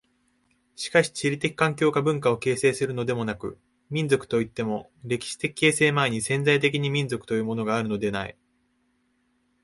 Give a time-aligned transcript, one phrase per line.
[0.73, 3.59] しかし地理的環境が文化を形成するのでもなく、
[3.91, 8.35] 民族といっても歴史的形成前に潜在的に民族というものがあるのではない。